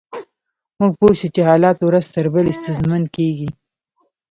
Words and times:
موږ 0.79 0.91
پوه 0.99 1.13
شوو 1.19 1.33
چې 1.35 1.41
حالات 1.49 1.77
ورځ 1.83 2.05
تر 2.15 2.25
بلې 2.33 2.53
ستونزمن 2.59 3.03
کیږي 3.15 3.49